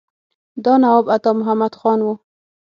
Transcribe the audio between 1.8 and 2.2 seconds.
وو.